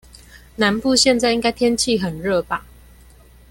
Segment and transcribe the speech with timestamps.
[0.55, 2.65] 南部現在應該天氣很熱吧？